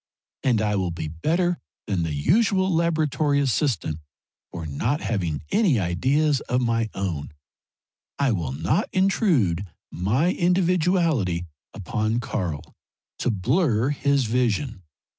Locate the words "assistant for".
3.39-4.65